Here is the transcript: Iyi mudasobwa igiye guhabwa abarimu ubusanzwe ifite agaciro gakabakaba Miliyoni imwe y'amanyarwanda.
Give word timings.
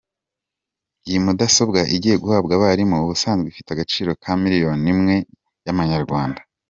Iyi 1.07 1.19
mudasobwa 1.25 1.79
igiye 1.95 2.15
guhabwa 2.23 2.53
abarimu 2.55 2.95
ubusanzwe 3.03 3.47
ifite 3.49 3.69
agaciro 3.71 4.09
gakabakaba 4.11 4.41
Miliyoni 4.43 4.85
imwe 4.93 5.15
y'amanyarwanda. 5.65 6.39